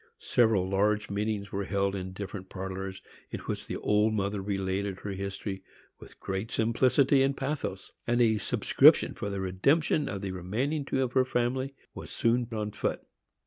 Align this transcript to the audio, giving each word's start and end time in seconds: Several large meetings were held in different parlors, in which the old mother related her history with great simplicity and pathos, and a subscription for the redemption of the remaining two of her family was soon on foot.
Several 0.17 0.67
large 0.67 1.11
meetings 1.11 1.51
were 1.51 1.65
held 1.65 1.93
in 1.95 2.11
different 2.11 2.49
parlors, 2.49 3.03
in 3.29 3.39
which 3.41 3.67
the 3.67 3.75
old 3.75 4.15
mother 4.15 4.41
related 4.41 5.01
her 5.01 5.11
history 5.11 5.61
with 5.99 6.19
great 6.19 6.49
simplicity 6.49 7.21
and 7.21 7.37
pathos, 7.37 7.91
and 8.07 8.19
a 8.19 8.39
subscription 8.39 9.13
for 9.13 9.29
the 9.29 9.39
redemption 9.41 10.09
of 10.09 10.23
the 10.23 10.31
remaining 10.31 10.85
two 10.85 11.03
of 11.03 11.13
her 11.13 11.23
family 11.23 11.75
was 11.93 12.09
soon 12.09 12.47
on 12.51 12.71
foot. 12.71 13.01